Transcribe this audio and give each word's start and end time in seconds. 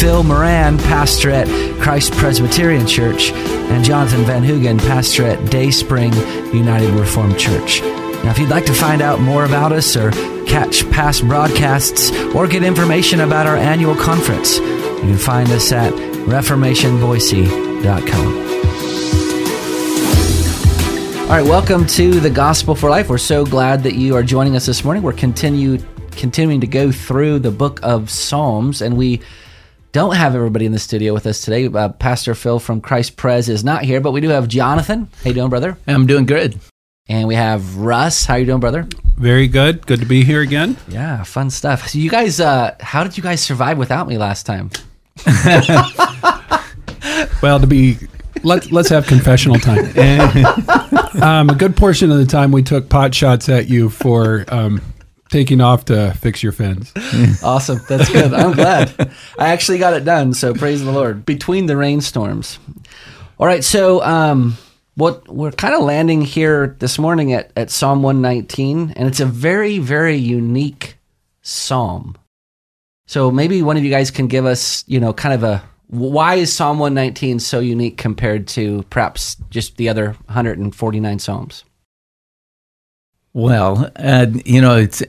Phil 0.00 0.22
Moran, 0.22 0.78
pastor 0.78 1.30
at 1.30 1.48
Christ 1.80 2.12
Presbyterian 2.12 2.86
Church, 2.86 3.32
and 3.32 3.84
Jonathan 3.84 4.24
Van 4.24 4.42
Hugen, 4.42 4.78
pastor 4.78 5.24
at 5.24 5.50
Day 5.50 5.70
Spring 5.70 6.12
United 6.52 6.90
Reformed 6.90 7.38
Church. 7.38 7.80
Now, 7.82 8.30
if 8.30 8.38
you'd 8.38 8.50
like 8.50 8.66
to 8.66 8.74
find 8.74 9.02
out 9.02 9.20
more 9.20 9.44
about 9.44 9.72
us 9.72 9.96
or 9.96 10.10
catch 10.46 10.88
past 10.90 11.26
broadcasts 11.26 12.10
or 12.34 12.46
get 12.46 12.62
information 12.62 13.20
about 13.20 13.46
our 13.46 13.56
annual 13.56 13.94
conference, 13.94 14.58
you 14.58 15.00
can 15.00 15.18
find 15.18 15.50
us 15.50 15.72
at 15.72 15.92
reformationboise.com. 15.92 18.42
All 21.22 21.38
right, 21.38 21.48
welcome 21.48 21.86
to 21.86 22.20
the 22.20 22.30
Gospel 22.30 22.74
for 22.74 22.90
Life. 22.90 23.08
We're 23.08 23.18
so 23.18 23.46
glad 23.46 23.84
that 23.84 23.94
you 23.94 24.16
are 24.16 24.22
joining 24.22 24.54
us 24.54 24.66
this 24.66 24.84
morning. 24.84 25.02
We're 25.02 25.14
continue 25.14 25.78
continuing 26.10 26.60
to 26.60 26.66
go 26.66 26.92
through 26.92 27.38
the 27.38 27.50
book 27.50 27.80
of 27.82 28.10
Psalms, 28.10 28.82
and 28.82 28.96
we 28.96 29.22
don't 29.92 30.16
have 30.16 30.34
everybody 30.34 30.64
in 30.66 30.72
the 30.72 30.78
studio 30.78 31.12
with 31.12 31.26
us 31.26 31.40
today. 31.42 31.66
Uh, 31.66 31.90
Pastor 31.90 32.34
Phil 32.34 32.58
from 32.58 32.80
Christ 32.80 33.16
Pres 33.16 33.48
is 33.48 33.62
not 33.62 33.84
here, 33.84 34.00
but 34.00 34.12
we 34.12 34.20
do 34.20 34.28
have 34.30 34.48
Jonathan. 34.48 35.08
How 35.22 35.28
you 35.28 35.34
doing, 35.34 35.50
brother? 35.50 35.76
I'm 35.86 36.06
doing 36.06 36.24
good. 36.26 36.58
And 37.08 37.28
we 37.28 37.34
have 37.34 37.76
Russ. 37.76 38.24
How 38.24 38.36
you 38.36 38.46
doing, 38.46 38.60
brother? 38.60 38.88
Very 39.16 39.48
good. 39.48 39.86
Good 39.86 40.00
to 40.00 40.06
be 40.06 40.24
here 40.24 40.40
again. 40.40 40.76
Yeah, 40.88 41.22
fun 41.24 41.50
stuff. 41.50 41.88
So 41.88 41.98
you 41.98 42.08
guys, 42.08 42.40
uh, 42.40 42.74
how 42.80 43.04
did 43.04 43.16
you 43.16 43.22
guys 43.22 43.42
survive 43.42 43.76
without 43.76 44.08
me 44.08 44.16
last 44.18 44.46
time? 44.46 44.70
Well, 47.42 47.58
to 47.58 47.66
be 47.66 47.98
let 48.44 48.70
let's 48.70 48.88
have 48.90 49.06
confessional 49.08 49.56
time. 49.58 49.84
um, 51.20 51.50
a 51.50 51.54
good 51.56 51.76
portion 51.76 52.12
of 52.12 52.18
the 52.18 52.24
time 52.24 52.52
we 52.52 52.62
took 52.62 52.88
pot 52.88 53.12
shots 53.14 53.48
at 53.48 53.68
you 53.68 53.90
for 53.90 54.44
um, 54.48 54.80
taking 55.32 55.60
off 55.60 55.86
to 55.86 56.12
fix 56.20 56.42
your 56.42 56.52
fins. 56.52 56.92
Awesome. 57.42 57.80
That's 57.88 58.10
good. 58.12 58.32
I'm 58.32 58.52
glad. 58.62 58.92
I 59.38 59.48
actually 59.48 59.78
got 59.78 59.94
it 59.94 60.04
done. 60.04 60.34
So 60.34 60.54
praise 60.54 60.84
the 60.84 60.92
Lord. 60.92 61.24
Between 61.24 61.66
the 61.66 61.76
rainstorms. 61.76 62.58
All 63.38 63.46
right. 63.46 63.64
So, 63.64 64.02
um, 64.02 64.56
what 64.94 65.26
we're 65.26 65.50
kind 65.50 65.74
of 65.74 65.80
landing 65.82 66.20
here 66.20 66.76
this 66.78 66.98
morning 66.98 67.32
at, 67.32 67.50
at 67.56 67.70
Psalm 67.70 68.02
119, 68.02 68.92
and 68.94 69.08
it's 69.08 69.20
a 69.20 69.26
very, 69.26 69.78
very 69.78 70.16
unique 70.16 70.98
psalm. 71.40 72.16
So 73.06 73.30
maybe 73.30 73.62
one 73.62 73.78
of 73.78 73.84
you 73.84 73.90
guys 73.90 74.10
can 74.10 74.26
give 74.26 74.44
us, 74.44 74.84
you 74.86 75.00
know, 75.00 75.12
kind 75.12 75.34
of 75.34 75.42
a 75.42 75.62
why 75.88 76.36
is 76.36 76.52
Psalm 76.52 76.78
119 76.78 77.38
so 77.38 77.60
unique 77.60 77.98
compared 77.98 78.46
to 78.48 78.82
perhaps 78.88 79.36
just 79.50 79.76
the 79.76 79.88
other 79.88 80.12
149 80.26 81.18
psalms? 81.18 81.64
Well, 83.34 83.90
uh, 83.96 84.26
you 84.44 84.60
know, 84.60 84.76
it's 84.76 85.02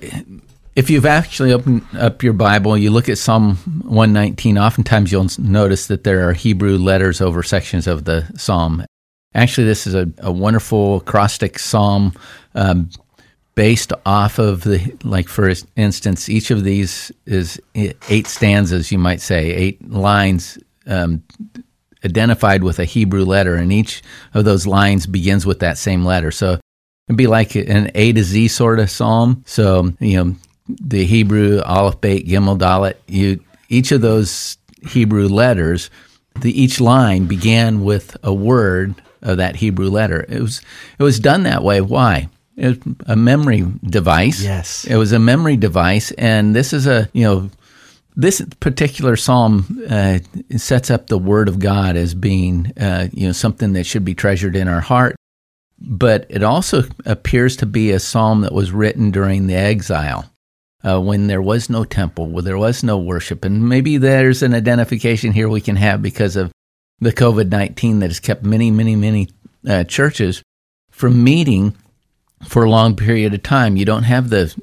if 0.76 0.90
you've 0.90 1.06
actually 1.06 1.52
opened 1.52 1.84
up 1.98 2.24
your 2.24 2.34
Bible, 2.34 2.78
you 2.78 2.90
look 2.90 3.10
at 3.10 3.18
Psalm 3.18 3.56
119. 3.84 4.58
Oftentimes, 4.58 5.12
you'll 5.12 5.28
notice 5.38 5.88
that 5.88 6.04
there 6.04 6.28
are 6.28 6.34
Hebrew 6.34 6.78
letters 6.78 7.22
over 7.22 7.44
sections 7.44 7.86
of 7.86 8.06
the 8.06 8.26
psalm. 8.36 8.86
Actually, 9.36 9.68
this 9.68 9.86
is 9.86 9.94
a, 9.94 10.10
a 10.20 10.32
wonderful 10.32 10.98
acrostic 10.98 11.60
psalm 11.60 12.14
um, 12.56 12.90
based 13.56 13.92
off 14.06 14.40
of 14.40 14.64
the, 14.64 14.96
like, 15.04 15.28
for 15.28 15.52
instance, 15.76 16.30
each 16.30 16.50
of 16.50 16.64
these 16.64 17.12
is 17.26 17.62
eight 17.76 18.28
stanzas, 18.28 18.92
you 18.92 18.98
might 18.98 19.22
say, 19.22 19.52
eight 19.52 19.90
lines 19.90 20.58
um, 20.88 21.24
identified 22.06 22.64
with 22.64 22.80
a 22.80 22.86
Hebrew 22.86 23.26
letter, 23.26 23.56
and 23.56 23.72
each 23.72 24.02
of 24.34 24.46
those 24.46 24.66
lines 24.66 25.08
begins 25.08 25.46
with 25.46 25.60
that 25.60 25.78
same 25.78 26.06
letter. 26.06 26.32
So 26.32 26.60
it'd 27.08 27.18
be 27.18 27.28
like 27.28 27.56
an 27.56 27.92
A 27.96 28.14
to 28.14 28.24
Z 28.24 28.48
sort 28.48 28.80
of 28.80 28.90
psalm. 28.90 29.44
So 29.46 29.94
you 30.00 30.24
know, 30.24 30.36
the 30.68 31.06
Hebrew 31.06 31.62
Aleph, 31.62 32.02
Beit, 32.02 32.28
Gimel, 32.28 32.58
Dalet. 32.58 32.96
You 33.08 33.44
each 33.70 33.92
of 33.92 34.02
those 34.02 34.58
Hebrew 34.88 35.28
letters, 35.28 35.90
the 36.42 36.62
each 36.62 36.80
line 36.80 37.26
began 37.26 37.84
with 37.84 38.18
a 38.24 38.34
word 38.34 38.96
of 39.22 39.38
that 39.38 39.56
Hebrew 39.58 39.90
letter. 39.90 40.26
It 40.28 40.42
was 40.42 40.62
it 41.00 41.04
was 41.04 41.20
done 41.20 41.44
that 41.44 41.64
way. 41.64 41.82
Why? 41.82 42.30
It 42.56 42.86
was 42.86 42.96
a 43.08 43.16
memory 43.16 43.66
device. 43.84 44.44
Yes. 44.44 44.86
It 44.86 44.96
was 44.96 45.12
a 45.12 45.20
memory 45.20 45.58
device, 45.58 46.12
and 46.12 46.56
this 46.56 46.72
is 46.72 46.88
a 46.88 47.10
you 47.14 47.24
know 47.24 47.50
this 48.16 48.46
particular 48.60 49.16
psalm 49.16 49.84
uh, 49.90 50.20
sets 50.58 50.92
up 50.92 51.08
the 51.08 51.18
word 51.18 51.48
of 51.48 51.60
God 51.60 51.96
as 51.96 52.14
being, 52.14 52.72
uh, 52.80 53.08
you 53.12 53.26
know, 53.26 53.32
something 53.32 53.74
that 53.74 53.86
should 53.86 54.06
be 54.06 54.14
treasured 54.14 54.56
in 54.56 54.68
our 54.68 54.82
heart. 54.82 55.16
But 55.86 56.26
it 56.30 56.44
also 56.44 56.84
appears 57.06 57.58
to 57.58 57.66
be 57.66 57.92
a 57.92 58.00
psalm 58.00 58.42
that 58.42 58.54
was 58.54 58.72
written 58.72 59.12
during 59.12 59.48
the 59.48 59.56
exile, 59.56 60.32
uh, 60.82 61.02
when 61.02 61.28
there 61.28 61.42
was 61.42 61.70
no 61.70 61.84
temple, 61.84 62.28
when 62.28 62.46
there 62.46 62.58
was 62.58 62.84
no 62.84 62.98
worship, 62.98 63.44
and 63.44 63.68
maybe 63.68 63.98
there's 63.98 64.42
an 64.42 64.54
identification 64.54 65.34
here 65.34 65.50
we 65.50 65.60
can 65.60 65.76
have 65.76 66.02
because 66.02 66.38
of 66.38 66.52
the 67.00 67.12
COVID 67.12 67.50
nineteen 67.50 68.00
that 68.00 68.10
has 68.10 68.22
kept 68.22 68.46
many, 68.46 68.72
many, 68.72 68.96
many 68.96 69.28
uh, 69.68 69.84
churches 69.84 70.42
from 70.90 71.22
meeting 71.22 71.76
for 72.48 72.64
a 72.64 72.70
long 72.70 72.96
period 72.96 73.34
of 73.34 73.44
time. 73.44 73.76
You 73.76 73.86
don't 73.86 74.04
have 74.04 74.30
the 74.30 74.56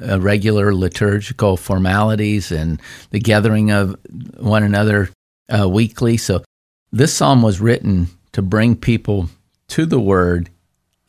uh, 0.00 0.20
regular 0.20 0.74
liturgical 0.74 1.58
formalities 1.58 2.50
and 2.50 2.80
the 3.10 3.20
gathering 3.20 3.70
of 3.70 3.96
one 4.38 4.62
another 4.62 5.10
uh, 5.50 5.68
weekly. 5.68 6.16
So 6.16 6.44
this 6.92 7.12
psalm 7.12 7.42
was 7.42 7.60
written 7.60 8.08
to 8.32 8.40
bring 8.40 8.76
people 8.76 9.28
to 9.68 9.84
the 9.84 10.00
word 10.00 10.48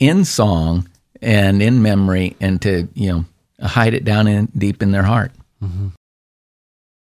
in 0.08 0.26
song 0.26 0.90
and 1.22 1.62
in 1.62 1.82
memory 1.82 2.36
and 2.42 2.62
to, 2.62 2.88
you 2.94 3.12
know, 3.12 3.26
hide 3.66 3.94
it 3.94 4.04
down 4.04 4.28
in 4.28 4.48
deep 4.58 4.82
in 4.82 4.92
their 4.92 5.04
heart. 5.04 5.32
Mm-hmm. 5.64 5.90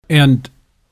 And 0.09 0.50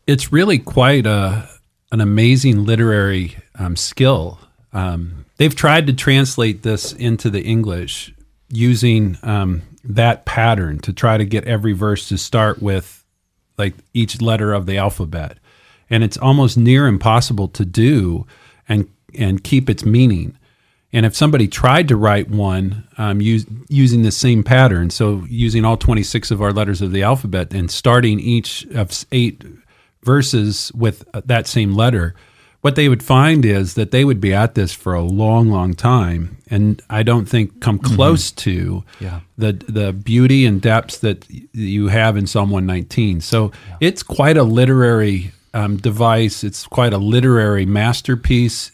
it's 0.08 0.32
really 0.32 0.58
quite 0.60 1.06
a, 1.06 1.50
an 1.92 2.02
amazing 2.02 2.64
literary 2.64 3.36
um, 3.56 3.76
skill. 3.76 4.40
Um, 4.72 5.26
they've 5.38 5.56
tried 5.56 5.88
to 5.88 5.94
translate 5.94 6.64
this 6.64 6.94
into 6.94 7.30
the 7.30 7.42
English 7.42 8.14
using 8.50 9.18
um, 9.24 9.62
that 9.84 10.26
pattern 10.26 10.80
to 10.80 10.94
try 10.94 11.18
to 11.18 11.26
get 11.26 11.44
every 11.46 11.74
verse 11.74 12.08
to 12.10 12.18
start 12.18 12.62
with 12.62 13.04
like 13.58 13.74
each 13.94 14.22
letter 14.22 14.54
of 14.54 14.66
the 14.66 14.78
alphabet. 14.78 15.38
And 15.90 16.04
it's 16.04 16.18
almost 16.18 16.58
near 16.58 16.88
impossible 16.88 17.50
to 17.50 17.66
do 17.66 18.26
and 18.68 18.88
and 19.18 19.44
keep 19.44 19.70
its 19.70 19.84
meaning. 19.84 20.38
And 20.92 21.06
if 21.06 21.16
somebody 21.16 21.48
tried 21.48 21.88
to 21.90 21.96
write 21.96 22.30
one 22.30 22.88
um, 22.98 23.22
use, 23.22 23.46
using 23.68 24.02
the 24.02 24.12
same 24.12 24.44
pattern, 24.44 24.90
so 24.90 25.24
using 25.30 25.64
all 25.64 25.78
26 25.78 26.32
of 26.32 26.42
our 26.42 26.52
letters 26.52 26.82
of 26.82 26.92
the 26.92 27.04
alphabet 27.04 27.54
and 27.54 27.70
starting 27.70 28.20
each 28.20 28.66
of 28.74 29.06
eight 29.12 29.44
verses 30.04 30.72
with 30.74 31.06
that 31.14 31.46
same 31.46 31.74
letter, 31.74 32.16
what 32.62 32.76
they 32.76 32.90
would 32.90 33.04
find 33.04 33.46
is 33.46 33.76
that 33.76 33.92
they 33.92 34.04
would 34.04 34.20
be 34.20 34.34
at 34.34 34.56
this 34.56 34.74
for 34.74 34.94
a 34.94 35.02
long, 35.02 35.50
long 35.50 35.74
time, 35.74 36.38
and 36.50 36.82
I 36.90 37.04
don't 37.04 37.26
think 37.26 37.62
come 37.62 37.80
mm-hmm. 37.80 37.96
close 37.96 38.32
mm-hmm. 38.32 38.50
to 38.50 38.84
yeah. 39.00 39.20
the 39.38 39.54
the 39.54 39.94
beauty 39.94 40.46
and 40.46 40.62
depths 40.62 40.98
that 40.98 41.26
you 41.30 41.88
have 41.88 42.18
in 42.18 42.28
Psalm 42.28 42.50
119. 42.50 43.22
So 43.22 43.54
yeah. 43.68 43.78
it's 43.80 44.04
quite 44.04 44.36
a 44.36 44.44
literary 44.44 45.32
um, 45.54 45.78
device. 45.78 46.44
It's 46.44 46.68
quite 46.68 46.92
a 46.92 46.98
literary 46.98 47.66
masterpiece 47.66 48.72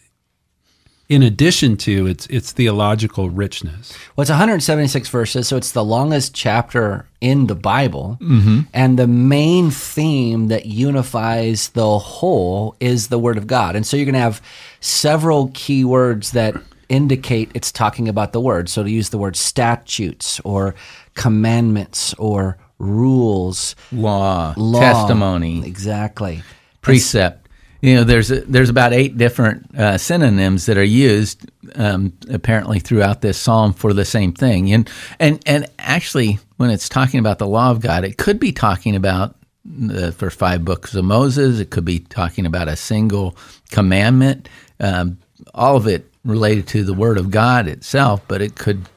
in 1.08 1.22
addition 1.22 1.78
to 1.78 2.08
its 2.08 2.26
its 2.28 2.52
theological 2.52 3.30
richness. 3.30 3.94
Well, 4.16 4.24
it's 4.24 4.30
176 4.30 5.10
verses, 5.10 5.48
so 5.48 5.58
it's 5.58 5.72
the 5.72 5.84
longest 5.84 6.34
chapter 6.34 7.06
in 7.22 7.48
the 7.48 7.56
Bible, 7.56 8.18
mm-hmm. 8.22 8.62
and 8.74 8.98
the 8.98 9.08
main 9.08 9.72
theme 9.72 10.48
that 10.48 10.66
unifies 10.66 11.70
the 11.70 12.00
whole 12.00 12.76
is 12.80 13.08
the 13.08 13.20
Word 13.20 13.38
of 13.38 13.48
God. 13.48 13.76
And 13.76 13.86
so 13.86 13.98
you're 13.98 14.06
going 14.06 14.14
to 14.14 14.20
have 14.20 14.42
several 14.80 15.52
key 15.54 15.84
words 15.84 16.32
that 16.32 16.56
indicate 16.90 17.52
it's 17.54 17.72
talking 17.72 18.08
about 18.08 18.34
the 18.34 18.42
Word. 18.42 18.70
So 18.70 18.84
to 18.84 18.90
use 18.90 19.10
the 19.10 19.18
word 19.18 19.36
statutes 19.36 20.40
or 20.42 20.76
commandments 21.14 22.14
or 22.16 22.58
rules, 22.80 23.76
law, 23.92 24.54
law 24.58 24.80
testimony, 24.80 25.66
exactly, 25.66 26.44
precept 26.82 27.45
you 27.86 27.96
know, 27.96 28.04
there's 28.04 28.32
a, 28.32 28.42
there's 28.42 28.70
about 28.70 28.94
eight 28.94 29.16
different 29.16 29.78
uh, 29.78 29.98
synonyms 30.00 30.66
that 30.66 30.76
are 30.76 30.84
used 30.84 31.52
um, 31.76 32.14
apparently 32.32 32.80
throughout 32.80 33.22
this 33.22 33.38
psalm 33.38 33.74
for 33.74 33.94
the 33.94 34.06
same 34.06 34.34
thing, 34.34 34.74
and 34.74 34.90
and 35.20 35.40
and 35.46 35.68
actually, 35.78 36.40
when 36.58 36.72
it's 36.72 36.90
talking 36.90 37.20
about 37.20 37.38
the 37.38 37.46
law 37.48 37.70
of 37.70 37.82
God, 37.82 38.04
it 38.04 38.18
could 38.18 38.40
be 38.40 38.52
talking 38.52 38.96
about 38.96 39.36
the 39.64 40.12
first 40.12 40.40
five 40.40 40.66
books 40.66 40.96
of 40.96 41.06
Moses. 41.06 41.60
It 41.60 41.70
could 41.70 41.86
be 41.86 42.00
talking 42.00 42.48
about 42.48 42.68
a 42.68 42.76
single 42.76 43.38
commandment. 43.70 44.50
Um, 44.80 45.20
all 45.54 45.76
of 45.76 45.86
it 45.88 46.10
related 46.24 46.68
to 46.70 46.84
the 46.84 46.94
Word 46.94 47.20
of 47.20 47.30
God 47.30 47.68
itself, 47.68 48.22
but 48.28 48.42
it 48.42 48.56
could 48.56 48.90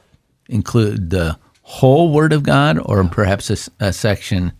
include 0.47 1.11
the 1.11 1.37
whole 1.61 2.11
Word 2.11 2.33
of 2.33 2.41
God 2.41 2.79
or 2.83 3.03
perhaps 3.03 3.69
a 3.79 3.93
section. 3.93 4.51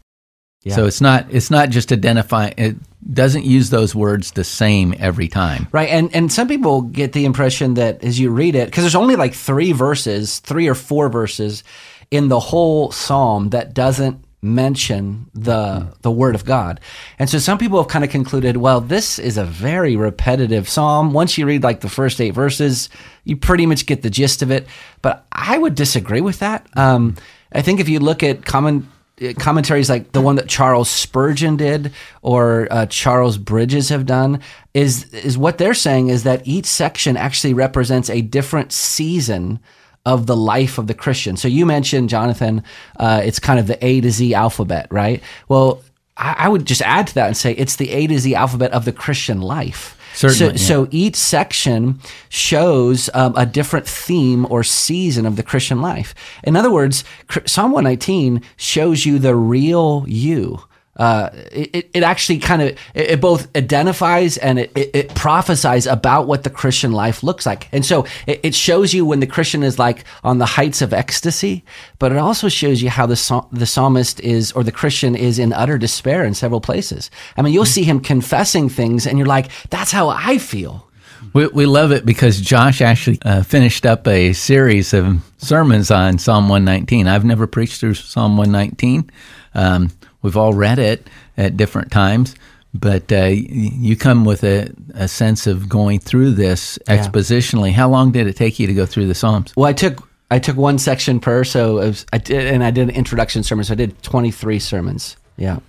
Yeah. 0.64 0.76
So 0.76 0.86
it's 0.86 1.00
not 1.00 1.28
it's 1.30 1.50
not 1.50 1.70
just 1.70 1.92
identifying. 1.92 2.54
It 2.58 2.76
doesn't 3.14 3.46
use 3.46 3.70
those 3.70 3.96
words 3.96 4.32
the 4.32 4.44
same 4.44 4.94
every 5.00 5.30
time. 5.30 5.68
Right, 5.72 5.90
and 5.90 6.14
and 6.14 6.32
some 6.32 6.50
people 6.50 6.82
get 6.82 7.14
the 7.14 7.26
impression 7.26 7.76
that 7.76 8.04
as 8.04 8.20
you 8.20 8.30
read 8.30 8.56
it, 8.56 8.66
because 8.66 8.84
there's 8.84 8.96
only 8.96 9.16
like 9.16 9.34
three 9.34 9.72
verses, 9.72 10.40
three 10.40 10.68
or 10.68 10.76
four 10.76 11.08
verses 11.08 11.64
in 12.12 12.28
the 12.28 12.40
whole 12.40 12.92
psalm 12.92 13.50
that 13.50 13.74
doesn't 13.74 14.24
mention 14.42 15.30
the 15.34 15.94
the 16.02 16.12
word 16.12 16.36
of 16.36 16.44
God, 16.44 16.82
and 17.20 17.30
so 17.30 17.40
some 17.40 17.58
people 17.58 17.82
have 17.82 17.88
kind 17.90 18.04
of 18.04 18.12
concluded, 18.12 18.58
well, 18.58 18.82
this 18.82 19.18
is 19.18 19.38
a 19.38 19.46
very 19.46 19.96
repetitive 19.96 20.68
psalm. 20.68 21.14
Once 21.14 21.38
you 21.38 21.46
read 21.46 21.64
like 21.64 21.80
the 21.80 21.90
first 21.90 22.20
eight 22.20 22.34
verses, 22.34 22.90
you 23.24 23.38
pretty 23.38 23.66
much 23.66 23.86
get 23.86 24.02
the 24.02 24.10
gist 24.10 24.42
of 24.42 24.52
it. 24.52 24.68
But 25.02 25.26
I 25.32 25.58
would 25.58 25.76
disagree 25.76 26.22
with 26.22 26.40
that. 26.40 26.68
Um, 26.76 27.16
I 27.54 27.62
think 27.62 27.80
if 27.80 27.88
you 27.88 28.00
look 28.00 28.24
at 28.24 28.44
common 28.44 28.90
commentaries 29.38 29.90
like 29.90 30.12
the 30.12 30.22
one 30.22 30.36
that 30.36 30.48
Charles 30.48 30.90
Spurgeon 30.90 31.58
did 31.58 31.92
or 32.22 32.68
uh, 32.72 32.86
Charles 32.86 33.38
Bridges 33.38 33.90
have 33.90 34.06
done 34.06 34.42
is 34.74 35.12
is 35.14 35.38
what 35.38 35.58
they're 35.58 35.74
saying 35.74 36.10
is 36.10 36.24
that 36.24 36.48
each 36.48 36.66
section 36.66 37.18
actually 37.18 37.54
represents 37.54 38.10
a 38.10 38.22
different 38.22 38.72
season 38.72 39.60
of 40.06 40.26
the 40.26 40.36
life 40.36 40.78
of 40.78 40.88
the 40.88 40.94
Christian. 40.94 41.38
So 41.38 41.48
you 41.48 41.66
mentioned 41.66 42.10
Jonathan, 42.10 42.64
uh, 42.98 43.22
it's 43.24 43.40
kind 43.40 43.60
of 43.60 43.68
the 43.68 43.84
A 43.86 44.02
to 44.02 44.12
Z 44.12 44.34
alphabet, 44.34 44.88
right? 44.90 45.22
Well, 45.48 45.84
I, 46.18 46.36
I 46.40 46.50
would 46.50 46.66
just 46.66 46.82
add 46.82 47.08
to 47.08 47.14
that 47.16 47.28
and 47.28 47.38
say 47.38 47.54
it's 47.54 47.76
the 47.76 47.92
A 47.92 48.08
to 48.08 48.20
Z 48.20 48.34
alphabet 48.36 48.72
of 48.72 48.86
the 48.86 48.94
Christian 48.94 49.42
life. 49.42 49.98
Certainly, 50.14 50.58
So, 50.58 50.62
yeah. 50.62 50.86
so 50.86 50.88
each 50.92 51.16
section 51.16 52.00
shows 52.30 53.10
um, 53.14 53.34
a 53.36 53.46
different 53.46 53.88
theme 53.88 54.46
or 54.50 54.64
season 54.64 55.26
of 55.26 55.36
the 55.36 55.44
Christian 55.44 55.82
life. 55.82 56.14
In 56.44 56.56
other 56.56 56.72
words, 56.72 57.04
Psalm 57.46 57.72
119 57.72 58.42
shows 58.58 59.06
you 59.06 59.20
the 59.20 59.36
real 59.36 60.06
you. 60.08 60.64
Uh, 61.00 61.30
it, 61.52 61.90
it- 61.94 62.04
actually 62.04 62.38
kind 62.40 62.62
of 62.62 62.68
it, 62.94 63.12
it 63.12 63.22
both 63.22 63.48
identifies 63.56 64.38
and 64.38 64.60
it, 64.60 64.72
it, 64.76 64.90
it 64.94 65.16
prophesies 65.16 65.88
about 65.88 66.28
what 66.28 66.44
the 66.44 66.50
Christian 66.50 66.92
life 66.92 67.24
looks 67.24 67.46
like, 67.46 67.70
and 67.72 67.86
so 67.86 68.06
it, 68.28 68.40
it 68.44 68.54
shows 68.56 68.94
you 68.94 69.06
when 69.06 69.20
the 69.22 69.28
Christian 69.28 69.64
is 69.64 69.80
like 69.80 70.04
on 70.24 70.40
the 70.40 70.46
heights 70.46 70.82
of 70.82 70.92
ecstasy, 70.94 71.64
but 72.00 72.12
it 72.12 72.18
also 72.18 72.50
shows 72.50 72.82
you 72.82 72.90
how 72.90 73.06
the 73.06 73.16
the 73.52 73.66
psalmist 73.66 74.20
is 74.20 74.52
or 74.52 74.64
the 74.64 74.72
Christian 74.74 75.16
is 75.16 75.40
in 75.40 75.54
utter 75.54 75.78
despair 75.78 76.26
in 76.26 76.34
several 76.34 76.60
places. 76.62 77.10
I 77.38 77.42
mean, 77.44 77.54
you'll 77.54 77.66
see 77.66 77.84
him 77.84 78.02
confessing 78.02 78.68
things, 78.70 79.08
and 79.08 79.18
you're 79.18 79.26
like, 79.28 79.50
"That's 79.70 79.92
how 79.94 80.10
I 80.10 80.38
feel." 80.38 80.86
We, 81.34 81.48
we 81.48 81.66
love 81.66 81.92
it 81.92 82.06
because 82.06 82.42
Josh 82.42 82.82
actually 82.82 83.20
uh, 83.24 83.44
finished 83.44 83.86
up 83.86 84.08
a 84.08 84.34
series 84.34 84.94
of 84.94 85.18
sermons 85.38 85.92
on 85.92 86.18
Psalm 86.18 86.50
119. 86.50 87.08
I've 87.08 87.26
never 87.26 87.46
preached 87.46 87.80
through 87.80 87.94
Psalm 87.96 88.38
119. 88.38 89.10
Um, 89.54 89.90
we've 90.22 90.38
all 90.38 90.54
read 90.54 90.80
it 90.80 91.08
at 91.38 91.58
different 91.58 91.92
times, 91.92 92.36
but 92.74 93.12
uh, 93.12 93.26
you 93.28 93.96
come 93.96 94.26
with 94.26 94.44
a, 94.44 94.72
a 94.94 95.08
sense 95.08 95.48
of 95.48 95.68
going 95.70 96.00
through 96.00 96.32
this 96.32 96.78
expositionally. 96.88 97.72
How 97.72 97.90
long 97.90 98.12
did 98.12 98.28
it 98.28 98.36
take 98.36 98.60
you 98.60 98.68
to 98.68 98.74
go 98.74 98.86
through 98.86 99.08
the 99.08 99.16
Psalms? 99.16 99.54
Well, 99.56 99.66
I 99.66 99.74
took 99.74 100.08
I 100.32 100.38
took 100.40 100.58
one 100.58 100.78
section 100.78 101.20
per, 101.20 101.44
so 101.44 101.80
it 101.80 101.88
was, 101.88 102.06
I 102.14 102.20
did, 102.20 102.46
and 102.54 102.64
I 102.64 102.70
did 102.72 102.90
an 102.90 102.96
introduction 102.96 103.42
sermon. 103.44 103.64
So 103.66 103.74
I 103.74 103.76
did 103.76 104.02
twenty 104.04 104.30
three 104.32 104.60
sermons. 104.60 105.18
Yeah, 105.38 105.60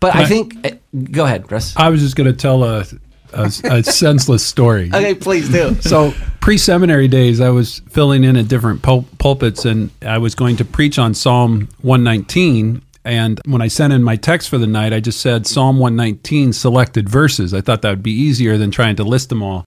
but 0.00 0.14
I, 0.14 0.22
I- 0.22 0.24
think. 0.26 0.56
eh, 0.64 0.76
Go 1.10 1.24
ahead, 1.24 1.50
Russ. 1.52 1.74
I 1.76 1.88
was 1.90 2.00
just 2.00 2.16
going 2.16 2.26
to 2.30 2.36
tell 2.36 2.64
a, 2.64 2.84
a, 3.32 3.44
a 3.64 3.82
senseless 3.82 4.44
story. 4.44 4.88
Okay, 4.92 5.14
please 5.14 5.48
do. 5.48 5.74
So 5.80 6.12
pre-seminary 6.40 7.08
days, 7.08 7.40
I 7.40 7.48
was 7.50 7.80
filling 7.90 8.24
in 8.24 8.36
at 8.36 8.48
different 8.48 8.82
pul- 8.82 9.06
pulpits, 9.18 9.64
and 9.64 9.90
I 10.02 10.18
was 10.18 10.34
going 10.34 10.56
to 10.56 10.64
preach 10.64 10.98
on 10.98 11.12
Psalm 11.14 11.68
119. 11.82 12.82
And 13.04 13.40
when 13.46 13.62
I 13.62 13.68
sent 13.68 13.92
in 13.92 14.02
my 14.02 14.16
text 14.16 14.48
for 14.48 14.58
the 14.58 14.66
night, 14.66 14.92
I 14.92 15.00
just 15.00 15.20
said 15.20 15.46
Psalm 15.46 15.78
119 15.78 16.52
selected 16.52 17.08
verses. 17.08 17.52
I 17.52 17.60
thought 17.60 17.82
that 17.82 17.90
would 17.90 18.02
be 18.02 18.12
easier 18.12 18.56
than 18.56 18.70
trying 18.70 18.96
to 18.96 19.04
list 19.04 19.28
them 19.28 19.42
all. 19.42 19.64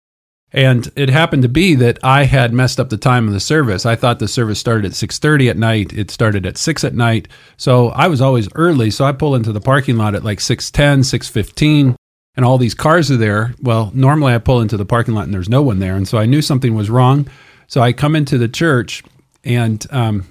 And 0.51 0.89
it 0.95 1.09
happened 1.09 1.41
to 1.43 1.49
be 1.49 1.75
that 1.75 1.99
I 2.01 2.23
had 2.23 2.53
messed 2.53 2.79
up 2.79 2.89
the 2.89 2.97
time 2.97 3.27
of 3.27 3.33
the 3.33 3.41
service. 3.41 3.85
I 3.85 3.95
thought 3.95 4.19
the 4.19 4.27
service 4.27 4.59
started 4.59 4.85
at 4.85 4.93
6:30 4.93 5.49
at 5.49 5.57
night. 5.57 5.91
It 5.91 6.09
started 6.11 6.45
at 6.45 6.57
6 6.57 6.83
at 6.85 6.95
night. 6.95 7.27
So 7.57 7.89
I 7.89 8.07
was 8.07 8.21
always 8.21 8.47
early, 8.55 8.89
so 8.89 9.03
I 9.03 9.11
pull 9.11 9.35
into 9.35 9.51
the 9.51 9.59
parking 9.59 9.97
lot 9.97 10.15
at 10.15 10.23
like 10.23 10.39
6:10, 10.39 11.03
6:15 11.03 11.95
and 12.35 12.45
all 12.45 12.57
these 12.57 12.73
cars 12.73 13.09
are 13.11 13.17
there. 13.17 13.53
Well, 13.61 13.91
normally 13.93 14.33
I 14.33 14.37
pull 14.39 14.61
into 14.61 14.77
the 14.77 14.85
parking 14.85 15.13
lot 15.13 15.25
and 15.25 15.33
there's 15.33 15.49
no 15.49 15.61
one 15.61 15.79
there, 15.79 15.95
and 15.95 16.07
so 16.07 16.17
I 16.17 16.25
knew 16.25 16.41
something 16.41 16.75
was 16.75 16.89
wrong. 16.89 17.27
So 17.67 17.81
I 17.81 17.93
come 17.93 18.15
into 18.15 18.37
the 18.37 18.47
church, 18.47 19.03
and 19.43 19.85
um, 19.91 20.25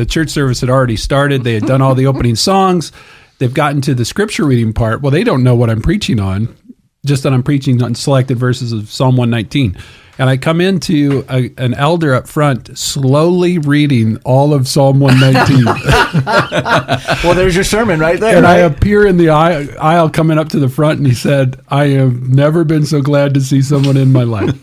the 0.00 0.06
church 0.06 0.30
service 0.30 0.62
had 0.62 0.70
already 0.70 0.96
started. 0.96 1.44
They 1.44 1.52
had 1.52 1.66
done 1.66 1.82
all 1.82 1.94
the 1.94 2.06
opening 2.06 2.34
songs. 2.50 2.90
They've 3.38 3.52
gotten 3.52 3.82
to 3.82 3.94
the 3.94 4.06
scripture 4.06 4.46
reading 4.46 4.72
part. 4.72 5.02
Well, 5.02 5.10
they 5.10 5.24
don't 5.24 5.44
know 5.44 5.54
what 5.54 5.68
I'm 5.68 5.82
preaching 5.82 6.18
on, 6.18 6.56
just 7.04 7.22
that 7.24 7.34
I'm 7.34 7.42
preaching 7.42 7.82
on 7.82 7.94
selected 7.94 8.38
verses 8.38 8.72
of 8.72 8.90
Psalm 8.90 9.18
119. 9.18 9.76
And 10.18 10.30
I 10.30 10.38
come 10.38 10.62
into 10.62 11.24
a, 11.28 11.50
an 11.58 11.74
elder 11.74 12.14
up 12.14 12.28
front, 12.28 12.78
slowly 12.78 13.58
reading 13.58 14.16
all 14.24 14.54
of 14.54 14.66
Psalm 14.66 15.00
119. 15.00 15.66
Well, 17.24 17.34
there's 17.34 17.54
your 17.54 17.64
sermon 17.64 18.00
right 18.00 18.18
there. 18.18 18.36
And 18.38 18.46
I 18.46 18.58
appear 18.58 19.06
in 19.06 19.18
the 19.18 19.28
aisle, 19.28 19.68
aisle 19.78 20.08
coming 20.08 20.38
up 20.38 20.48
to 20.50 20.58
the 20.58 20.70
front, 20.70 20.98
and 20.98 21.06
he 21.06 21.14
said, 21.14 21.60
I 21.68 21.88
have 21.88 22.26
never 22.26 22.64
been 22.64 22.86
so 22.86 23.02
glad 23.02 23.34
to 23.34 23.42
see 23.42 23.60
someone 23.60 23.98
in 23.98 24.12
my 24.12 24.22
life. 24.22 24.56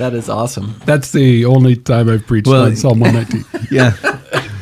That 0.00 0.14
is 0.14 0.30
awesome. 0.30 0.74
That's 0.86 1.12
the 1.12 1.44
only 1.44 1.76
time 1.76 2.08
I've 2.08 2.26
preached 2.26 2.48
Well, 2.48 2.64
on 2.64 2.74
Psalm 2.74 3.00
119. 3.00 3.44
Yeah. 3.70 3.92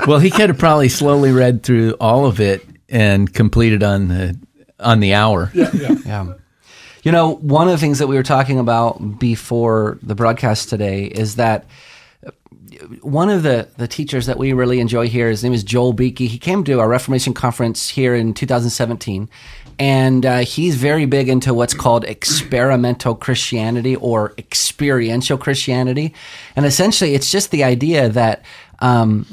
well, 0.07 0.19
he 0.19 0.31
could 0.31 0.51
have 0.51 0.59
probably 0.59 0.89
slowly 0.89 1.31
read 1.31 1.63
through 1.63 1.93
all 2.01 2.27
of 2.27 2.41
it 2.41 2.67
and 2.89 3.33
completed 3.33 3.85
on 3.85 4.09
the 4.09 4.37
on 4.81 4.99
the 4.99 5.15
hour. 5.15 5.51
Yeah. 5.55 5.71
yeah. 6.05 6.33
You 7.05 7.13
know, 7.13 7.37
one 7.37 7.69
of 7.69 7.73
the 7.73 7.79
things 7.79 8.01
that 8.01 8.09
we 8.09 8.17
were 8.17 8.25
talking 8.25 8.59
about 8.59 9.21
before 9.21 9.99
the 10.03 10.17
broadcast 10.17 10.69
today 10.71 11.05
is 11.05 11.37
that 11.37 11.67
one 13.01 13.31
of 13.31 13.45
the, 13.45 13.69
the 13.77 13.87
teachers 13.89 14.27
that 14.27 14.39
we 14.39 14.53
really 14.53 14.81
enjoy 14.81 15.09
here, 15.09 15.29
his 15.29 15.45
name 15.45 15.55
is 15.55 15.63
Joel 15.63 15.93
Beeke. 15.93 16.19
He 16.19 16.39
came 16.39 16.65
to 16.65 16.81
our 16.81 16.89
Reformation 16.89 17.33
conference 17.33 17.89
here 17.89 18.15
in 18.15 18.35
2017, 18.35 19.29
and 19.79 20.27
uh, 20.27 20.39
he's 20.39 20.75
very 20.77 21.07
big 21.07 21.29
into 21.29 21.55
what's 21.55 21.75
called 21.75 22.05
experimental 22.05 23.15
Christianity 23.15 23.97
or 23.97 24.35
experiential 24.39 25.39
Christianity. 25.39 26.15
And 26.57 26.67
essentially, 26.67 27.15
it's 27.15 27.31
just 27.31 27.51
the 27.51 27.65
idea 27.65 28.09
that 28.09 28.43
um, 28.81 29.27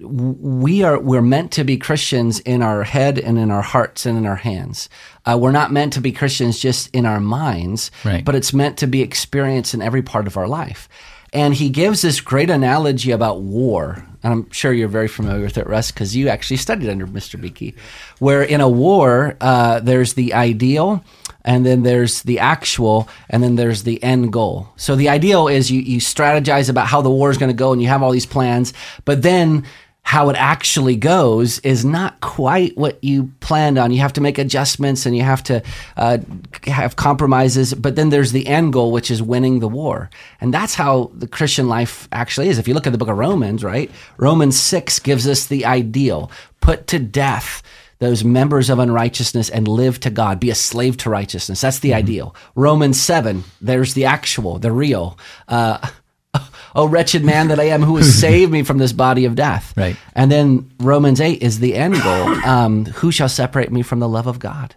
we 0.00 0.82
are 0.82 0.98
we're 0.98 1.22
meant 1.22 1.52
to 1.52 1.64
be 1.64 1.76
Christians 1.76 2.40
in 2.40 2.62
our 2.62 2.82
head 2.82 3.18
and 3.18 3.38
in 3.38 3.50
our 3.50 3.62
hearts 3.62 4.04
and 4.06 4.18
in 4.18 4.26
our 4.26 4.36
hands. 4.36 4.88
Uh, 5.24 5.38
we're 5.40 5.52
not 5.52 5.70
meant 5.72 5.92
to 5.92 6.00
be 6.00 6.10
Christians 6.12 6.58
just 6.58 6.92
in 6.94 7.06
our 7.06 7.20
minds, 7.20 7.90
Right. 8.04 8.24
but 8.24 8.34
it's 8.34 8.52
meant 8.52 8.76
to 8.78 8.86
be 8.88 9.02
experienced 9.02 9.74
in 9.74 9.82
every 9.82 10.02
part 10.02 10.26
of 10.26 10.36
our 10.36 10.48
life. 10.48 10.88
And 11.32 11.54
he 11.54 11.70
gives 11.70 12.02
this 12.02 12.20
great 12.20 12.50
analogy 12.50 13.10
about 13.10 13.40
war. 13.40 14.04
And 14.22 14.32
I'm 14.32 14.50
sure 14.50 14.72
you're 14.72 14.88
very 14.88 15.08
familiar 15.08 15.42
with 15.42 15.58
it, 15.58 15.66
Russ, 15.66 15.90
because 15.90 16.14
you 16.14 16.28
actually 16.28 16.58
studied 16.58 16.88
under 16.88 17.06
Mr. 17.06 17.40
Beeke, 17.40 17.74
where 18.18 18.42
in 18.42 18.60
a 18.60 18.68
war, 18.68 19.36
uh, 19.40 19.80
there's 19.80 20.14
the 20.14 20.34
ideal, 20.34 21.02
and 21.44 21.66
then 21.66 21.82
there's 21.82 22.22
the 22.22 22.38
actual, 22.38 23.08
and 23.28 23.42
then 23.42 23.56
there's 23.56 23.82
the 23.82 24.00
end 24.02 24.32
goal. 24.32 24.68
So 24.76 24.94
the 24.94 25.08
ideal 25.08 25.48
is 25.48 25.70
you, 25.70 25.80
you 25.80 25.98
strategize 25.98 26.68
about 26.68 26.86
how 26.86 27.02
the 27.02 27.10
war 27.10 27.30
is 27.30 27.38
going 27.38 27.50
to 27.50 27.56
go, 27.56 27.72
and 27.72 27.82
you 27.82 27.88
have 27.88 28.02
all 28.02 28.12
these 28.12 28.26
plans, 28.26 28.72
but 29.04 29.22
then 29.22 29.64
how 30.02 30.28
it 30.28 30.36
actually 30.36 30.96
goes 30.96 31.58
is 31.60 31.84
not 31.84 32.20
quite 32.20 32.76
what 32.76 33.02
you 33.02 33.30
planned 33.40 33.78
on. 33.78 33.92
You 33.92 34.00
have 34.00 34.12
to 34.14 34.20
make 34.20 34.36
adjustments 34.36 35.06
and 35.06 35.16
you 35.16 35.22
have 35.22 35.42
to 35.44 35.62
uh, 35.96 36.18
have 36.64 36.96
compromises. 36.96 37.72
But 37.72 37.96
then 37.96 38.10
there's 38.10 38.32
the 38.32 38.46
end 38.46 38.72
goal, 38.72 38.92
which 38.92 39.10
is 39.10 39.22
winning 39.22 39.60
the 39.60 39.68
war. 39.68 40.10
And 40.40 40.52
that's 40.52 40.74
how 40.74 41.12
the 41.14 41.28
Christian 41.28 41.68
life 41.68 42.08
actually 42.12 42.48
is. 42.48 42.58
If 42.58 42.68
you 42.68 42.74
look 42.74 42.86
at 42.86 42.92
the 42.92 42.98
book 42.98 43.08
of 43.08 43.16
Romans, 43.16 43.64
right? 43.64 43.90
Romans 44.18 44.58
6 44.60 44.98
gives 44.98 45.26
us 45.26 45.46
the 45.46 45.64
ideal 45.64 46.30
put 46.60 46.86
to 46.88 46.98
death 46.98 47.62
those 47.98 48.24
members 48.24 48.68
of 48.68 48.80
unrighteousness 48.80 49.48
and 49.48 49.68
live 49.68 50.00
to 50.00 50.10
God, 50.10 50.40
be 50.40 50.50
a 50.50 50.56
slave 50.56 50.96
to 50.98 51.08
righteousness. 51.08 51.60
That's 51.60 51.78
the 51.78 51.94
ideal. 51.94 52.34
Romans 52.56 53.00
7, 53.00 53.44
there's 53.60 53.94
the 53.94 54.06
actual, 54.06 54.58
the 54.58 54.72
real. 54.72 55.16
Uh, 55.46 55.88
oh, 56.74 56.86
wretched 56.86 57.24
man 57.24 57.48
that 57.48 57.60
I 57.60 57.64
am, 57.64 57.82
who 57.82 57.96
has 57.96 58.14
saved 58.20 58.52
me 58.52 58.62
from 58.62 58.78
this 58.78 58.92
body 58.92 59.24
of 59.24 59.34
death. 59.34 59.72
Right. 59.76 59.96
And 60.14 60.30
then 60.30 60.70
Romans 60.78 61.20
8 61.20 61.42
is 61.42 61.58
the 61.60 61.74
end 61.74 62.00
goal. 62.02 62.32
Um, 62.52 62.86
who 62.86 63.12
shall 63.12 63.28
separate 63.28 63.70
me 63.70 63.82
from 63.82 64.00
the 64.00 64.08
love 64.08 64.26
of 64.26 64.38
God? 64.38 64.74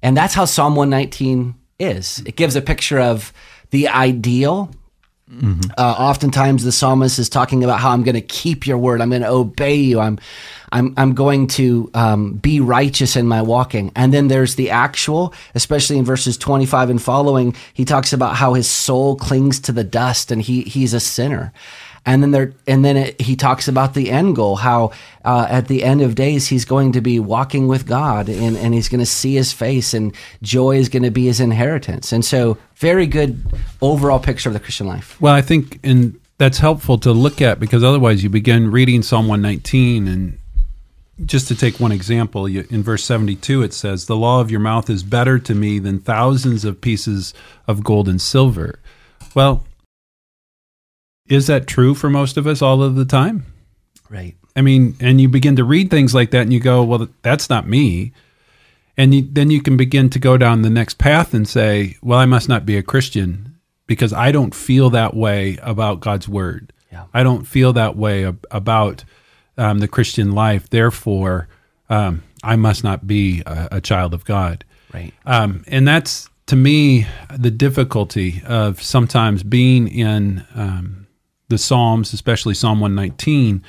And 0.00 0.16
that's 0.16 0.34
how 0.34 0.44
Psalm 0.44 0.76
119 0.76 1.54
is. 1.78 2.22
It 2.24 2.36
gives 2.36 2.56
a 2.56 2.62
picture 2.62 3.00
of 3.00 3.32
the 3.70 3.88
ideal. 3.88 4.70
Uh, 5.78 5.94
oftentimes, 5.98 6.64
the 6.64 6.72
psalmist 6.72 7.18
is 7.18 7.28
talking 7.28 7.64
about 7.64 7.80
how 7.80 7.90
I'm 7.90 8.02
going 8.02 8.14
to 8.14 8.20
keep 8.20 8.66
your 8.66 8.78
word. 8.78 9.00
I'm 9.00 9.10
going 9.10 9.22
to 9.22 9.28
obey 9.28 9.76
you. 9.76 9.98
I'm, 9.98 10.18
I'm, 10.72 10.94
I'm 10.96 11.14
going 11.14 11.46
to 11.48 11.90
um, 11.94 12.34
be 12.34 12.60
righteous 12.60 13.16
in 13.16 13.26
my 13.26 13.42
walking. 13.42 13.92
And 13.96 14.12
then 14.12 14.28
there's 14.28 14.56
the 14.56 14.70
actual, 14.70 15.32
especially 15.54 15.98
in 15.98 16.04
verses 16.04 16.36
25 16.36 16.90
and 16.90 17.02
following, 17.02 17.54
he 17.72 17.84
talks 17.84 18.12
about 18.12 18.36
how 18.36 18.54
his 18.54 18.68
soul 18.68 19.16
clings 19.16 19.60
to 19.60 19.72
the 19.72 19.84
dust 19.84 20.30
and 20.30 20.42
he, 20.42 20.62
he's 20.62 20.94
a 20.94 21.00
sinner. 21.00 21.52
And 22.04 22.22
then 22.22 22.32
there, 22.32 22.52
and 22.66 22.84
then 22.84 22.96
it, 22.96 23.20
he 23.20 23.36
talks 23.36 23.68
about 23.68 23.94
the 23.94 24.10
end 24.10 24.34
goal, 24.34 24.56
how 24.56 24.90
uh, 25.24 25.46
at 25.48 25.68
the 25.68 25.84
end 25.84 26.00
of 26.02 26.16
days 26.16 26.48
he's 26.48 26.64
going 26.64 26.92
to 26.92 27.00
be 27.00 27.20
walking 27.20 27.68
with 27.68 27.86
God, 27.86 28.28
and, 28.28 28.56
and 28.56 28.74
he's 28.74 28.88
going 28.88 28.98
to 28.98 29.06
see 29.06 29.34
His 29.34 29.52
face, 29.52 29.94
and 29.94 30.14
joy 30.42 30.76
is 30.76 30.88
going 30.88 31.04
to 31.04 31.10
be 31.10 31.26
his 31.26 31.40
inheritance. 31.40 32.12
And 32.12 32.24
so, 32.24 32.58
very 32.76 33.06
good 33.06 33.40
overall 33.80 34.18
picture 34.18 34.48
of 34.48 34.54
the 34.54 34.60
Christian 34.60 34.86
life. 34.86 35.20
Well, 35.20 35.34
I 35.34 35.42
think, 35.42 35.78
and 35.84 36.18
that's 36.38 36.58
helpful 36.58 36.98
to 36.98 37.12
look 37.12 37.40
at 37.40 37.60
because 37.60 37.84
otherwise 37.84 38.24
you 38.24 38.30
begin 38.30 38.70
reading 38.70 39.02
Psalm 39.02 39.28
119 39.28 40.08
and 40.08 40.38
just 41.24 41.46
to 41.48 41.54
take 41.54 41.78
one 41.78 41.92
example, 41.92 42.46
in 42.46 42.82
verse 42.82 43.04
72, 43.04 43.62
it 43.62 43.72
says, 43.72 44.06
The 44.06 44.16
law 44.16 44.40
of 44.40 44.50
your 44.50 44.60
mouth 44.60 44.90
is 44.90 45.02
better 45.02 45.38
to 45.38 45.54
me 45.54 45.78
than 45.78 46.00
thousands 46.00 46.64
of 46.64 46.80
pieces 46.80 47.34
of 47.68 47.84
gold 47.84 48.08
and 48.08 48.20
silver. 48.20 48.80
Well, 49.34 49.64
is 51.26 51.46
that 51.46 51.66
true 51.66 51.94
for 51.94 52.10
most 52.10 52.36
of 52.36 52.46
us 52.46 52.62
all 52.62 52.82
of 52.82 52.94
the 52.94 53.04
time? 53.04 53.46
Right. 54.10 54.36
I 54.54 54.60
mean, 54.60 54.96
and 55.00 55.20
you 55.20 55.28
begin 55.28 55.56
to 55.56 55.64
read 55.64 55.90
things 55.90 56.14
like 56.14 56.30
that 56.32 56.42
and 56.42 56.52
you 56.52 56.60
go, 56.60 56.82
well, 56.82 57.08
that's 57.22 57.48
not 57.48 57.66
me. 57.66 58.12
And 58.96 59.14
you, 59.14 59.22
then 59.22 59.50
you 59.50 59.62
can 59.62 59.76
begin 59.76 60.10
to 60.10 60.18
go 60.18 60.36
down 60.36 60.62
the 60.62 60.70
next 60.70 60.98
path 60.98 61.32
and 61.32 61.48
say, 61.48 61.96
well, 62.02 62.18
I 62.18 62.26
must 62.26 62.48
not 62.48 62.66
be 62.66 62.76
a 62.76 62.82
Christian 62.82 63.58
because 63.86 64.12
I 64.12 64.32
don't 64.32 64.54
feel 64.54 64.90
that 64.90 65.14
way 65.14 65.58
about 65.62 66.00
God's 66.00 66.28
word. 66.28 66.72
Yeah. 66.90 67.04
I 67.14 67.22
don't 67.22 67.44
feel 67.44 67.72
that 67.72 67.96
way 67.96 68.26
ab- 68.26 68.46
about 68.50 69.04
um, 69.56 69.78
the 69.78 69.88
Christian 69.88 70.32
life. 70.32 70.68
Therefore, 70.68 71.48
um, 71.88 72.22
I 72.42 72.56
must 72.56 72.84
not 72.84 73.06
be 73.06 73.42
a, 73.46 73.68
a 73.72 73.80
child 73.80 74.12
of 74.12 74.26
God. 74.26 74.64
Right. 74.92 75.14
Um, 75.24 75.64
and 75.66 75.88
that's, 75.88 76.28
to 76.46 76.56
me, 76.56 77.06
the 77.34 77.50
difficulty 77.50 78.42
of 78.44 78.82
sometimes 78.82 79.42
being 79.42 79.88
in 79.88 80.44
um, 80.54 81.01
the 81.52 81.58
Psalms, 81.58 82.12
especially 82.12 82.54
Psalm 82.54 82.80
119, 82.80 83.62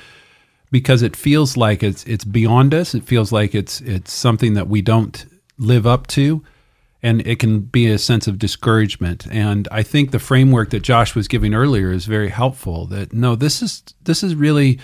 because 0.72 1.02
it 1.02 1.14
feels 1.14 1.56
like 1.56 1.82
it's 1.82 2.02
it's 2.04 2.24
beyond 2.24 2.74
us. 2.74 2.94
It 2.94 3.04
feels 3.04 3.30
like 3.30 3.54
it's 3.54 3.80
it's 3.82 4.12
something 4.12 4.54
that 4.54 4.68
we 4.68 4.80
don't 4.82 5.24
live 5.58 5.86
up 5.86 6.06
to, 6.08 6.42
and 7.02 7.24
it 7.26 7.38
can 7.38 7.60
be 7.60 7.86
a 7.86 7.98
sense 7.98 8.26
of 8.26 8.38
discouragement. 8.38 9.26
And 9.30 9.68
I 9.70 9.82
think 9.82 10.10
the 10.10 10.18
framework 10.18 10.70
that 10.70 10.80
Josh 10.80 11.14
was 11.14 11.28
giving 11.28 11.54
earlier 11.54 11.92
is 11.92 12.06
very 12.06 12.30
helpful. 12.30 12.86
That 12.86 13.12
no, 13.12 13.36
this 13.36 13.60
is 13.60 13.82
this 14.02 14.22
is 14.22 14.34
really 14.34 14.80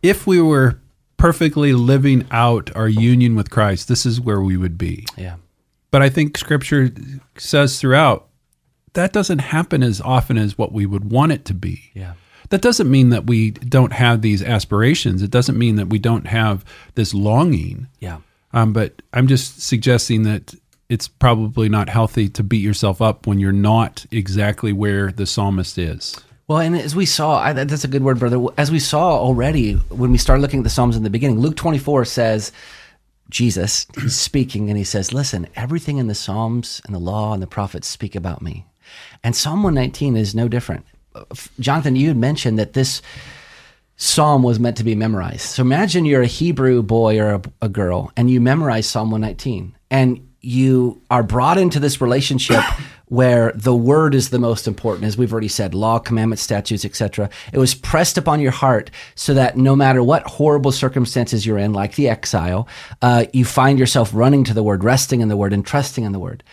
if 0.00 0.26
we 0.26 0.40
were 0.40 0.80
perfectly 1.16 1.72
living 1.72 2.24
out 2.30 2.74
our 2.76 2.88
union 2.88 3.34
with 3.34 3.50
Christ, 3.50 3.88
this 3.88 4.06
is 4.06 4.20
where 4.20 4.40
we 4.40 4.56
would 4.56 4.78
be. 4.78 5.04
Yeah. 5.16 5.34
But 5.90 6.02
I 6.02 6.08
think 6.08 6.38
Scripture 6.38 6.90
says 7.36 7.80
throughout 7.80 8.27
that 8.94 9.12
doesn't 9.12 9.40
happen 9.40 9.82
as 9.82 10.00
often 10.00 10.38
as 10.38 10.56
what 10.56 10.72
we 10.72 10.86
would 10.86 11.10
want 11.10 11.32
it 11.32 11.44
to 11.46 11.54
be. 11.54 11.90
Yeah. 11.94 12.14
That 12.50 12.62
doesn't 12.62 12.90
mean 12.90 13.10
that 13.10 13.26
we 13.26 13.50
don't 13.50 13.92
have 13.92 14.22
these 14.22 14.42
aspirations. 14.42 15.22
It 15.22 15.30
doesn't 15.30 15.58
mean 15.58 15.76
that 15.76 15.88
we 15.88 15.98
don't 15.98 16.26
have 16.26 16.64
this 16.94 17.12
longing. 17.12 17.88
Yeah. 18.00 18.18
Um, 18.52 18.72
but 18.72 19.02
I'm 19.12 19.26
just 19.26 19.60
suggesting 19.60 20.22
that 20.22 20.54
it's 20.88 21.08
probably 21.08 21.68
not 21.68 21.90
healthy 21.90 22.28
to 22.30 22.42
beat 22.42 22.62
yourself 22.62 23.02
up 23.02 23.26
when 23.26 23.38
you're 23.38 23.52
not 23.52 24.06
exactly 24.10 24.72
where 24.72 25.12
the 25.12 25.26
psalmist 25.26 25.76
is. 25.76 26.18
Well, 26.46 26.60
and 26.60 26.74
as 26.74 26.96
we 26.96 27.04
saw, 27.04 27.38
I, 27.38 27.52
that's 27.52 27.84
a 27.84 27.88
good 27.88 28.02
word, 28.02 28.18
brother. 28.18 28.42
As 28.56 28.70
we 28.70 28.78
saw 28.78 29.18
already 29.18 29.74
when 29.74 30.10
we 30.10 30.16
started 30.16 30.40
looking 30.40 30.60
at 30.60 30.64
the 30.64 30.70
Psalms 30.70 30.96
in 30.96 31.02
the 31.02 31.10
beginning, 31.10 31.40
Luke 31.40 31.56
24 31.56 32.06
says, 32.06 32.52
Jesus, 33.28 33.86
he's 34.00 34.16
speaking, 34.16 34.70
and 34.70 34.78
he 34.78 34.84
says, 34.84 35.12
Listen, 35.12 35.46
everything 35.54 35.98
in 35.98 36.06
the 36.06 36.14
Psalms 36.14 36.80
and 36.86 36.94
the 36.94 36.98
law 36.98 37.34
and 37.34 37.42
the 37.42 37.46
prophets 37.46 37.86
speak 37.86 38.16
about 38.16 38.40
me. 38.40 38.64
And 39.22 39.34
Psalm 39.34 39.62
119 39.62 40.16
is 40.16 40.34
no 40.34 40.48
different. 40.48 40.86
Jonathan, 41.58 41.96
you 41.96 42.08
had 42.08 42.16
mentioned 42.16 42.58
that 42.58 42.74
this 42.74 43.02
psalm 43.96 44.44
was 44.44 44.60
meant 44.60 44.76
to 44.76 44.84
be 44.84 44.94
memorized. 44.94 45.40
So 45.40 45.62
imagine 45.62 46.04
you're 46.04 46.22
a 46.22 46.26
Hebrew 46.26 46.82
boy 46.82 47.18
or 47.18 47.34
a, 47.34 47.42
a, 47.62 47.68
girl 47.68 48.12
and 48.16 48.30
you 48.30 48.40
memorize 48.40 48.86
Psalm 48.86 49.10
119 49.10 49.76
and 49.90 50.28
you 50.40 51.02
are 51.10 51.24
brought 51.24 51.58
into 51.58 51.80
this 51.80 52.00
relationship 52.00 52.62
where 53.06 53.50
the 53.56 53.74
word 53.74 54.14
is 54.14 54.30
the 54.30 54.38
most 54.38 54.68
important 54.68 55.04
as 55.04 55.16
we've 55.16 55.32
already 55.32 55.48
said 55.48 55.74
law 55.74 55.98
commandments 55.98 56.42
statutes 56.42 56.84
etc 56.84 57.28
it 57.52 57.58
was 57.58 57.74
pressed 57.74 58.16
upon 58.18 58.38
your 58.38 58.52
heart 58.52 58.90
so 59.14 59.34
that 59.34 59.56
no 59.56 59.74
matter 59.74 60.02
what 60.02 60.22
horrible 60.26 60.70
circumstances 60.70 61.44
you're 61.44 61.58
in 61.58 61.72
like 61.72 61.94
the 61.96 62.08
exile 62.08 62.68
uh, 63.02 63.24
you 63.32 63.44
find 63.44 63.78
yourself 63.78 64.10
running 64.14 64.44
to 64.44 64.54
the 64.54 64.62
word 64.62 64.84
resting 64.84 65.22
in 65.22 65.28
the 65.28 65.36
word 65.36 65.52
and 65.52 65.66
trusting 65.66 66.04
in 66.04 66.12
the 66.12 66.18
word 66.18 66.44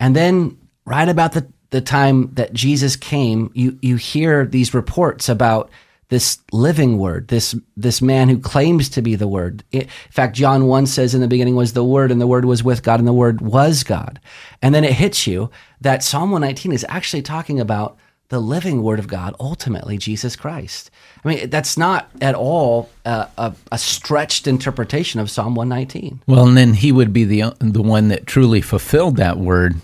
and 0.00 0.16
then 0.16 0.56
right 0.84 1.08
about 1.08 1.32
the 1.32 1.46
the 1.70 1.80
time 1.80 2.32
that 2.34 2.52
Jesus 2.52 2.96
came, 2.96 3.50
you, 3.54 3.78
you 3.82 3.96
hear 3.96 4.46
these 4.46 4.74
reports 4.74 5.28
about 5.28 5.70
this 6.08 6.38
living 6.52 6.98
word, 6.98 7.28
this, 7.28 7.54
this 7.76 8.00
man 8.00 8.28
who 8.28 8.38
claims 8.38 8.88
to 8.88 9.02
be 9.02 9.14
the 9.14 9.28
word. 9.28 9.62
in 9.72 9.86
fact, 10.10 10.34
John 10.34 10.66
1 10.66 10.86
says 10.86 11.14
in 11.14 11.20
the 11.20 11.28
beginning 11.28 11.54
was 11.54 11.74
the 11.74 11.84
word 11.84 12.10
and 12.10 12.20
the 12.20 12.26
word 12.26 12.46
was 12.46 12.64
with 12.64 12.82
God 12.82 12.98
and 12.98 13.06
the 13.06 13.12
word 13.12 13.42
was 13.42 13.82
God. 13.82 14.18
And 14.62 14.74
then 14.74 14.84
it 14.84 14.94
hits 14.94 15.26
you 15.26 15.50
that 15.82 16.02
Psalm 16.02 16.30
119 16.30 16.72
is 16.72 16.86
actually 16.88 17.22
talking 17.22 17.60
about 17.60 17.98
the 18.30 18.40
living 18.40 18.82
word 18.82 18.98
of 18.98 19.08
God, 19.08 19.34
ultimately 19.40 19.96
Jesus 19.96 20.36
Christ. 20.36 20.90
I 21.24 21.28
mean, 21.28 21.50
that's 21.50 21.76
not 21.76 22.10
at 22.20 22.34
all 22.34 22.90
a, 23.04 23.26
a, 23.38 23.54
a, 23.72 23.78
stretched 23.78 24.46
interpretation 24.46 25.18
of 25.18 25.30
Psalm 25.30 25.54
119. 25.54 26.20
Well, 26.26 26.46
and 26.46 26.56
then 26.56 26.74
he 26.74 26.92
would 26.92 27.12
be 27.12 27.24
the 27.24 27.54
the 27.58 27.82
one 27.82 28.08
that 28.08 28.26
truly 28.26 28.60
fulfilled 28.60 29.16
that 29.16 29.38
word, 29.38 29.76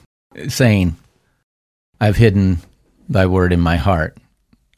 saying, 0.48 0.96
I've 2.04 2.16
hidden 2.16 2.58
thy 3.08 3.24
word 3.24 3.52
in 3.54 3.60
my 3.60 3.76
heart 3.76 4.18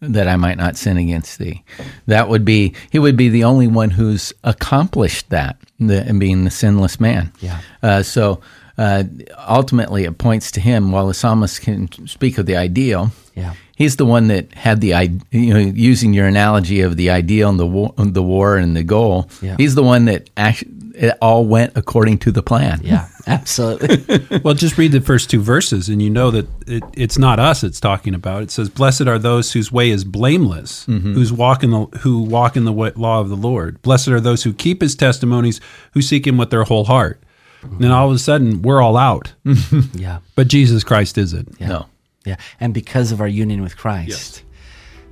that 0.00 0.28
I 0.28 0.36
might 0.36 0.58
not 0.58 0.76
sin 0.76 0.96
against 0.96 1.40
thee. 1.40 1.64
That 2.06 2.28
would 2.28 2.44
be, 2.44 2.74
he 2.92 3.00
would 3.00 3.16
be 3.16 3.30
the 3.30 3.42
only 3.42 3.66
one 3.66 3.90
who's 3.90 4.32
accomplished 4.44 5.30
that, 5.30 5.58
the, 5.80 6.14
being 6.16 6.44
the 6.44 6.52
sinless 6.52 7.00
man. 7.00 7.32
Yeah. 7.40 7.60
Uh, 7.82 8.02
so 8.04 8.40
uh, 8.78 9.02
ultimately, 9.48 10.04
it 10.04 10.18
points 10.18 10.52
to 10.52 10.60
him. 10.60 10.92
While 10.92 11.08
the 11.08 11.14
psalmist 11.14 11.62
can 11.62 12.06
speak 12.06 12.38
of 12.38 12.46
the 12.46 12.56
ideal, 12.56 13.10
yeah. 13.34 13.54
he's 13.74 13.96
the 13.96 14.06
one 14.06 14.28
that 14.28 14.54
had 14.54 14.80
the, 14.80 14.88
you 15.32 15.52
know, 15.52 15.58
using 15.58 16.12
your 16.12 16.26
analogy 16.26 16.82
of 16.82 16.96
the 16.96 17.10
ideal 17.10 17.48
and 17.48 17.58
the 17.58 17.66
war, 17.66 17.92
the 17.96 18.22
war 18.22 18.56
and 18.56 18.76
the 18.76 18.84
goal. 18.84 19.28
Yeah. 19.42 19.56
He's 19.58 19.74
the 19.74 19.82
one 19.82 20.04
that 20.04 20.30
actually 20.36 20.75
it 20.96 21.16
all 21.20 21.44
went 21.44 21.76
according 21.76 22.18
to 22.18 22.32
the 22.32 22.42
plan. 22.42 22.80
Yeah, 22.82 23.08
absolutely. 23.26 24.40
well, 24.44 24.54
just 24.54 24.78
read 24.78 24.92
the 24.92 25.00
first 25.00 25.28
two 25.28 25.40
verses, 25.40 25.88
and 25.88 26.00
you 26.00 26.08
know 26.08 26.30
that 26.30 26.48
it, 26.66 26.82
it's 26.94 27.18
not 27.18 27.38
us 27.38 27.62
it's 27.62 27.80
talking 27.80 28.14
about. 28.14 28.42
It 28.42 28.50
says, 28.50 28.68
"Blessed 28.70 29.02
are 29.02 29.18
those 29.18 29.52
whose 29.52 29.70
way 29.70 29.90
is 29.90 30.04
blameless, 30.04 30.86
mm-hmm. 30.86 31.12
whose 31.12 31.32
walk 31.32 31.62
in 31.62 31.70
the 31.70 31.86
who 32.00 32.22
walk 32.22 32.56
in 32.56 32.64
the 32.64 32.72
law 32.72 33.20
of 33.20 33.28
the 33.28 33.36
Lord. 33.36 33.80
Blessed 33.82 34.08
are 34.08 34.20
those 34.20 34.42
who 34.42 34.52
keep 34.52 34.80
His 34.80 34.94
testimonies, 34.94 35.60
who 35.92 36.02
seek 36.02 36.26
Him 36.26 36.38
with 36.38 36.50
their 36.50 36.64
whole 36.64 36.84
heart." 36.84 37.20
Mm-hmm. 37.62 37.84
And 37.84 37.92
all 37.92 38.08
of 38.08 38.14
a 38.14 38.18
sudden, 38.18 38.62
we're 38.62 38.80
all 38.80 38.96
out. 38.96 39.34
yeah, 39.92 40.20
but 40.34 40.48
Jesus 40.48 40.84
Christ 40.84 41.18
isn't. 41.18 41.56
Yeah. 41.58 41.68
No. 41.68 41.86
Yeah, 42.24 42.36
and 42.58 42.74
because 42.74 43.12
of 43.12 43.20
our 43.20 43.28
union 43.28 43.62
with 43.62 43.76
Christ. 43.76 44.08
Yes 44.08 44.42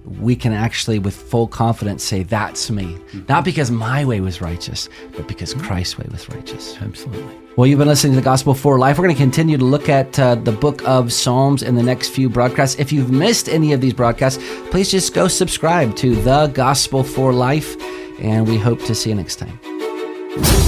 we 0.05 0.37
can 0.37 0.53
actually, 0.53 0.99
with 0.99 1.17
full 1.17 1.47
confidence, 1.47 2.03
say, 2.03 2.23
That's 2.23 2.71
me. 2.71 2.85
Mm-hmm. 2.85 3.21
Not 3.29 3.45
because 3.45 3.71
my 3.71 4.05
way 4.05 4.21
was 4.21 4.41
righteous, 4.41 4.89
but 5.17 5.27
because 5.27 5.55
Christ's 5.55 5.99
way 5.99 6.07
was 6.11 6.29
righteous. 6.29 6.77
Absolutely. 6.81 7.35
Well, 7.57 7.67
you've 7.67 7.79
been 7.79 7.89
listening 7.89 8.15
to 8.15 8.21
the 8.21 8.25
Gospel 8.25 8.53
for 8.53 8.79
Life. 8.79 8.99
We're 8.99 9.05
going 9.05 9.17
to 9.17 9.23
continue 9.23 9.57
to 9.57 9.65
look 9.65 9.89
at 9.89 10.19
uh, 10.19 10.35
the 10.35 10.53
book 10.53 10.83
of 10.87 11.13
Psalms 11.13 11.63
in 11.63 11.77
the 11.77 11.83
next 11.83 12.09
few 12.09 12.29
broadcasts. 12.29 12.79
If 12.79 12.93
you've 12.93 13.13
missed 13.13 13.49
any 13.49 13.73
of 13.73 13.81
these 13.81 13.95
broadcasts, 13.95 14.43
please 14.71 14.91
just 14.91 15.15
go 15.15 15.29
subscribe 15.29 15.95
to 15.97 16.17
the 16.17 16.49
Gospel 16.49 17.05
for 17.05 17.33
Life, 17.33 17.77
and 18.21 18.49
we 18.49 18.59
hope 18.59 18.83
to 18.85 18.95
see 18.95 19.11
you 19.11 19.17
next 19.17 19.37
time. 19.37 20.64